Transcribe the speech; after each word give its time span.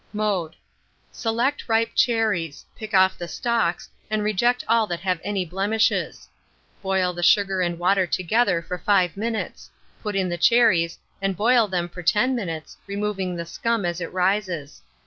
Mode. 0.13 0.55
Select 1.11 1.69
ripe 1.69 1.91
cherries; 1.93 2.65
pick 2.75 2.91
off 2.95 3.19
the 3.19 3.27
stalks, 3.27 3.87
and 4.09 4.23
reject 4.23 4.63
all 4.67 4.87
that 4.87 5.01
have 5.01 5.21
any 5.23 5.45
blemishes. 5.45 6.27
Boil 6.81 7.13
the 7.13 7.21
sugar 7.21 7.61
and 7.61 7.77
water 7.77 8.07
together 8.07 8.63
for 8.63 8.79
5 8.79 9.15
minutes; 9.15 9.69
put 10.01 10.15
in 10.15 10.27
the 10.27 10.39
cherries, 10.39 10.97
and 11.21 11.37
boil 11.37 11.67
them 11.67 11.87
for 11.87 12.01
10 12.01 12.33
minutes, 12.33 12.77
removing 12.87 13.35
the 13.35 13.45
scum 13.45 13.85
as 13.85 14.01
it 14.01 14.11
rises. 14.11 14.81